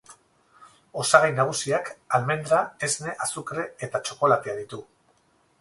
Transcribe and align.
Osagai 1.01 1.29
nagusiak 1.41 1.91
almendra, 2.19 2.63
esne, 2.89 3.13
azukre 3.27 3.69
eta 3.89 4.03
txokolatea 4.09 4.57
ditu. 4.65 4.85